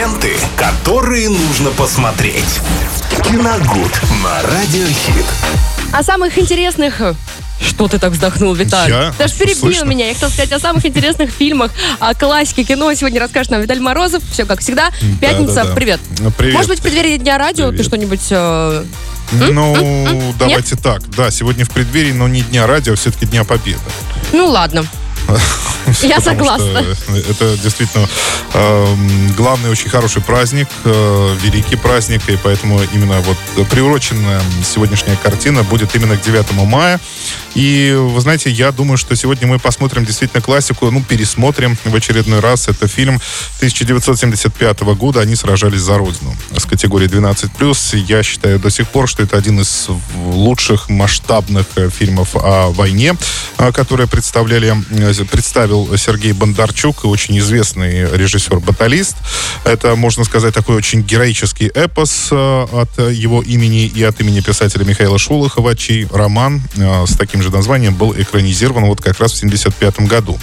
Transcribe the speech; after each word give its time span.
Ленты, 0.00 0.34
которые 0.56 1.28
нужно 1.28 1.68
посмотреть. 1.72 2.58
Киногуд 3.22 4.00
на 4.24 4.40
Радиохит. 4.50 5.26
О 5.92 6.02
самых 6.02 6.38
интересных... 6.38 7.02
Что 7.60 7.86
ты 7.86 7.98
так 7.98 8.12
вздохнул, 8.12 8.54
Виталий? 8.54 8.94
Я? 8.94 9.12
Даже 9.18 9.34
Что 9.34 9.44
перебил 9.44 9.60
слышно? 9.60 9.84
меня. 9.84 10.06
Я 10.08 10.14
хотел 10.14 10.30
сказать 10.30 10.52
о 10.52 10.58
самых 10.58 10.86
интересных 10.86 11.28
фильмах, 11.30 11.70
о 11.98 12.14
классике 12.14 12.64
кино. 12.64 12.94
Сегодня 12.94 13.20
расскажет 13.20 13.50
нам 13.52 13.60
Виталий 13.60 13.82
Морозов. 13.82 14.22
Все 14.32 14.46
как 14.46 14.60
всегда. 14.60 14.90
Пятница. 15.20 15.56
Да-да-да. 15.56 15.74
Привет. 15.74 16.00
Ну, 16.20 16.30
Привет. 16.30 16.54
Может 16.54 16.70
быть, 16.70 16.78
в 16.78 16.82
преддверии 16.82 17.18
Дня 17.18 17.36
радио 17.36 17.66
ты 17.66 17.72
Привет. 17.72 17.86
что-нибудь... 17.86 18.26
э, 18.30 18.84
Ну, 19.32 20.32
давайте 20.38 20.76
так. 20.76 21.02
Да, 21.10 21.30
сегодня 21.30 21.66
в 21.66 21.70
преддверии, 21.72 22.12
но 22.12 22.26
не 22.26 22.40
Дня 22.40 22.66
радио, 22.66 22.94
а 22.94 22.96
все-таки 22.96 23.26
Дня 23.26 23.44
Победы. 23.44 23.78
Ну, 24.32 24.46
ладно. 24.46 24.86
Я 26.02 26.20
согласна. 26.20 26.84
Это 27.08 27.56
действительно 27.58 28.08
эм, 28.54 29.32
главный 29.36 29.70
очень 29.70 29.88
хороший 29.88 30.22
праздник, 30.22 30.68
э, 30.84 31.36
великий 31.42 31.76
праздник, 31.76 32.28
и 32.28 32.36
поэтому 32.36 32.80
именно 32.92 33.20
вот 33.20 33.68
приуроченная 33.68 34.40
сегодняшняя 34.64 35.16
картина 35.16 35.62
будет 35.62 35.94
именно 35.94 36.16
к 36.16 36.22
9 36.22 36.52
мая. 36.66 37.00
И, 37.54 37.96
вы 37.98 38.20
знаете, 38.20 38.50
я 38.50 38.70
думаю, 38.70 38.96
что 38.96 39.16
сегодня 39.16 39.46
мы 39.46 39.58
посмотрим 39.58 40.04
действительно 40.04 40.40
классику, 40.40 40.90
ну, 40.90 41.02
пересмотрим 41.02 41.76
в 41.84 41.94
очередной 41.94 42.40
раз. 42.40 42.68
Это 42.68 42.86
фильм 42.86 43.20
1975 43.56 44.80
года 44.80 45.20
«Они 45.20 45.34
сражались 45.34 45.80
за 45.80 45.98
Родину» 45.98 46.36
с 46.56 46.64
категории 46.64 47.08
12+. 47.08 47.96
Я 47.96 48.22
считаю 48.22 48.58
до 48.58 48.70
сих 48.70 48.88
пор, 48.88 49.08
что 49.08 49.22
это 49.22 49.36
один 49.36 49.60
из 49.60 49.88
лучших 50.14 50.88
масштабных 50.88 51.66
э, 51.76 51.90
фильмов 51.90 52.30
о 52.34 52.70
войне, 52.70 53.14
э, 53.58 53.72
которые 53.72 54.06
представляли, 54.06 54.74
э, 54.90 55.12
представил 55.70 55.96
Сергей 55.96 56.32
Бондарчук, 56.32 57.04
очень 57.04 57.38
известный 57.38 58.02
режиссер-баталист. 58.10 59.16
Это, 59.64 59.94
можно 59.94 60.24
сказать, 60.24 60.52
такой 60.52 60.74
очень 60.76 61.02
героический 61.02 61.68
эпос 61.68 62.28
э, 62.32 62.66
от 62.72 62.98
его 62.98 63.40
имени 63.42 63.86
и 63.86 64.02
от 64.02 64.20
имени 64.20 64.40
писателя 64.40 64.84
Михаила 64.84 65.18
Шолохова, 65.18 65.76
чей 65.76 66.08
роман 66.12 66.60
э, 66.76 67.06
с 67.06 67.16
таким 67.16 67.42
же 67.42 67.50
названием 67.50 67.94
был 67.94 68.12
экранизирован 68.12 68.86
вот 68.86 69.00
как 69.00 69.20
раз 69.20 69.32
в 69.32 69.36
1975 69.36 70.08
году. 70.08 70.38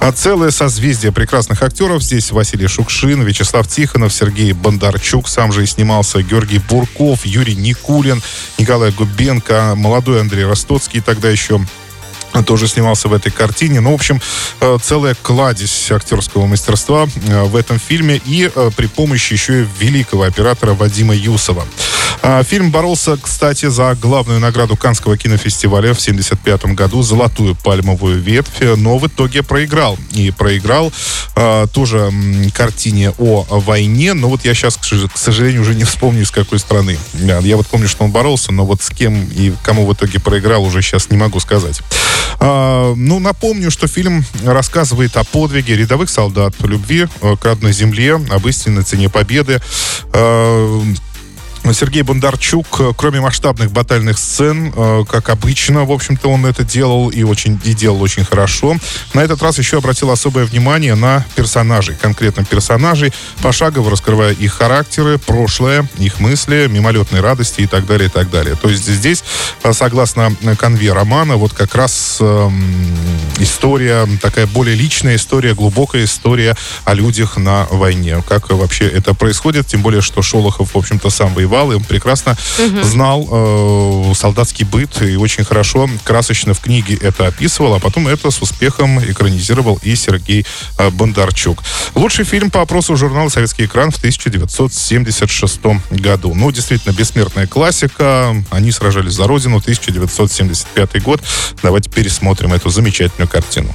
А 0.00 0.10
целое 0.10 0.50
созвездие 0.50 1.12
прекрасных 1.12 1.62
актеров. 1.62 2.02
Здесь 2.02 2.32
Василий 2.32 2.66
Шукшин, 2.66 3.22
Вячеслав 3.22 3.68
Тихонов, 3.68 4.12
Сергей 4.12 4.52
Бондарчук, 4.52 5.28
сам 5.28 5.52
же 5.52 5.62
и 5.62 5.66
снимался 5.66 6.20
Георгий 6.22 6.58
Бурков, 6.58 7.24
Юрий 7.24 7.54
Никулин, 7.54 8.20
Николай 8.58 8.90
Губенко, 8.90 9.74
молодой 9.76 10.20
Андрей 10.20 10.44
Ростоцкий, 10.44 11.00
тогда 11.00 11.30
еще 11.30 11.60
тоже 12.42 12.68
снимался 12.68 13.08
в 13.08 13.12
этой 13.12 13.30
картине. 13.30 13.80
Ну, 13.80 13.92
в 13.92 13.94
общем, 13.94 14.20
э, 14.60 14.78
целая 14.82 15.14
кладезь 15.14 15.90
актерского 15.90 16.46
мастерства 16.46 17.06
э, 17.28 17.42
в 17.44 17.56
этом 17.56 17.78
фильме 17.78 18.20
и 18.24 18.50
э, 18.54 18.70
при 18.76 18.86
помощи 18.86 19.32
еще 19.32 19.62
и 19.62 19.66
великого 19.78 20.24
оператора 20.24 20.74
Вадима 20.74 21.14
Юсова. 21.14 21.66
А, 22.26 22.42
Фильм 22.42 22.70
боролся, 22.70 23.18
кстати, 23.20 23.68
за 23.68 23.94
главную 24.00 24.40
награду 24.40 24.76
Канского 24.76 25.18
кинофестиваля 25.18 25.92
в 25.92 26.00
1975 26.00 26.74
году 26.74 27.02
«Золотую 27.02 27.54
пальмовую 27.54 28.18
ветвь», 28.18 28.62
но 28.78 28.96
в 28.96 29.06
итоге 29.06 29.42
проиграл. 29.42 29.98
И 30.12 30.30
проиграл 30.30 30.90
а, 31.36 31.66
тоже 31.66 32.10
картине 32.54 33.12
о 33.18 33.44
войне, 33.50 34.14
но 34.14 34.30
вот 34.30 34.42
я 34.46 34.54
сейчас, 34.54 34.78
к 34.78 34.84
сож- 34.84 35.10
к 35.12 35.18
сожалению, 35.18 35.60
уже 35.60 35.74
не 35.74 35.84
вспомню, 35.84 36.22
из 36.22 36.30
какой 36.30 36.58
страны. 36.58 36.96
Я 37.12 37.58
вот 37.58 37.66
помню, 37.66 37.88
что 37.88 38.04
он 38.04 38.10
боролся, 38.10 38.52
но 38.52 38.64
вот 38.64 38.80
с 38.80 38.88
кем 38.88 39.24
и 39.24 39.52
кому 39.62 39.84
в 39.84 39.92
итоге 39.92 40.18
проиграл, 40.18 40.64
уже 40.64 40.80
сейчас 40.80 41.10
не 41.10 41.18
могу 41.18 41.40
сказать. 41.40 41.82
А, 42.40 42.94
ну, 42.96 43.18
напомню, 43.18 43.70
что 43.70 43.86
фильм 43.86 44.24
рассказывает 44.46 45.14
о 45.18 45.24
подвиге 45.24 45.76
рядовых 45.76 46.08
солдат, 46.08 46.54
любви 46.60 47.06
э, 47.20 47.36
к 47.36 47.44
родной 47.44 47.74
земле, 47.74 48.14
об 48.14 48.46
истинной 48.46 48.82
цене 48.82 49.10
победы. 49.10 49.60
А, 50.14 50.82
Сергей 51.72 52.02
Бондарчук, 52.02 52.66
э, 52.80 52.92
кроме 52.96 53.20
масштабных 53.20 53.70
батальных 53.70 54.18
сцен, 54.18 54.72
э, 54.74 55.04
как 55.08 55.30
обычно, 55.30 55.84
в 55.84 55.92
общем-то, 55.92 56.28
он 56.28 56.44
это 56.44 56.62
делал 56.62 57.08
и 57.08 57.22
очень 57.22 57.58
и 57.64 57.72
делал 57.72 58.02
очень 58.02 58.24
хорошо. 58.24 58.76
На 59.14 59.20
этот 59.20 59.42
раз 59.42 59.58
еще 59.58 59.78
обратил 59.78 60.10
особое 60.10 60.44
внимание 60.44 60.94
на 60.94 61.24
персонажей, 61.34 61.96
конкретно 62.00 62.44
персонажей, 62.44 63.12
пошагово 63.42 63.90
раскрывая 63.90 64.32
их 64.32 64.52
характеры, 64.52 65.18
прошлое, 65.18 65.88
их 65.98 66.20
мысли, 66.20 66.66
мимолетные 66.68 67.22
радости 67.22 67.62
и 67.62 67.66
так 67.66 67.86
далее, 67.86 68.08
и 68.08 68.12
так 68.12 68.30
далее. 68.30 68.56
То 68.56 68.68
есть 68.68 68.86
здесь, 68.86 69.24
э, 69.62 69.72
согласно 69.72 70.34
конве 70.58 70.92
романа, 70.92 71.36
вот 71.36 71.52
как 71.52 71.74
раз 71.74 72.18
эм, 72.20 72.94
история, 73.38 74.06
такая 74.20 74.46
более 74.46 74.76
личная 74.76 75.16
история, 75.16 75.54
глубокая 75.54 76.04
история 76.04 76.56
о 76.84 76.94
людях 76.94 77.36
на 77.36 77.66
войне. 77.70 78.22
Как 78.28 78.50
вообще 78.50 78.86
это 78.86 79.14
происходит, 79.14 79.66
тем 79.66 79.82
более, 79.82 80.02
что 80.02 80.22
Шолохов, 80.22 80.74
в 80.74 80.78
общем-то, 80.78 81.10
сам 81.10 81.34
воевал, 81.34 81.72
и 81.72 81.76
он 81.76 81.84
прекрасно 81.84 82.36
знал 82.82 83.28
э, 83.30 84.14
солдатский 84.14 84.64
быт 84.64 85.02
и 85.02 85.16
очень 85.16 85.44
хорошо, 85.44 85.88
красочно 86.04 86.54
в 86.54 86.60
книге 86.60 86.96
это 87.00 87.26
описывал, 87.26 87.74
а 87.74 87.80
потом 87.80 88.08
это 88.08 88.30
с 88.30 88.40
успехом 88.40 88.98
экранизировал 89.00 89.78
и 89.82 89.94
Сергей 89.96 90.46
э, 90.78 90.90
Бондарчук. 90.90 91.62
Лучший 91.94 92.24
фильм 92.24 92.50
по 92.50 92.60
опросу 92.60 92.96
журнала 92.96 93.28
«Советский 93.28 93.64
экран» 93.66 93.90
в 93.90 93.96
1976 93.96 95.60
году. 95.90 96.34
Ну, 96.34 96.50
действительно, 96.50 96.92
бессмертная 96.92 97.46
классика. 97.46 98.34
Они 98.50 98.72
сражались 98.72 99.12
за 99.12 99.26
Родину, 99.26 99.58
1975 99.58 101.02
год. 101.02 101.20
Давайте 101.62 101.90
пересмотрим 101.90 102.52
эту 102.52 102.70
замечательную 102.70 103.23
картину. 103.26 103.74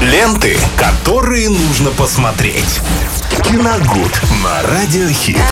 Ленты, 0.00 0.56
которые 0.76 1.48
нужно 1.50 1.90
посмотреть. 1.90 2.80
Киногуд 3.44 4.20
на 4.42 4.62
Радиохит. 4.62 5.40